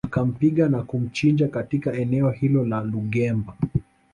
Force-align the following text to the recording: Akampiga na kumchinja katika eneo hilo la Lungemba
Akampiga 0.07 0.69
na 0.69 0.83
kumchinja 0.83 1.47
katika 1.47 1.93
eneo 1.93 2.29
hilo 2.31 2.65
la 2.65 2.81
Lungemba 2.81 3.53